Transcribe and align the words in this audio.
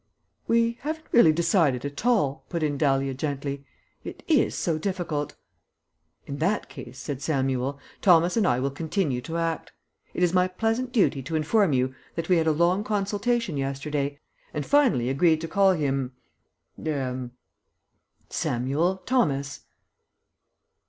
"We 0.47 0.79
haven't 0.81 1.05
really 1.11 1.31
decided 1.31 1.85
at 1.85 2.07
all," 2.07 2.43
put 2.49 2.63
in 2.63 2.75
Dahlia 2.75 3.13
gently. 3.13 3.67
"It 4.03 4.23
is 4.27 4.55
so 4.55 4.79
difficult." 4.79 5.35
"In 6.25 6.37
that 6.37 6.69
case," 6.69 6.97
said 6.97 7.21
Samuel, 7.21 7.77
"Thomas 8.01 8.35
and 8.35 8.47
I 8.47 8.59
will 8.59 8.71
continue 8.71 9.21
to 9.21 9.37
act. 9.37 9.73
It 10.15 10.23
is 10.23 10.33
my 10.33 10.47
pleasant 10.47 10.91
duty 10.91 11.21
to 11.21 11.35
inform 11.35 11.71
you 11.73 11.93
that 12.15 12.29
we 12.29 12.37
had 12.37 12.47
a 12.47 12.51
long 12.51 12.83
consultation 12.83 13.57
yesterday, 13.57 14.19
and 14.55 14.65
finally 14.65 15.07
agreed 15.07 15.39
to 15.41 15.47
call 15.47 15.73
him 15.73 16.13
er 16.83 17.29
Samuel 18.27 19.03
Thomas." 19.05 19.65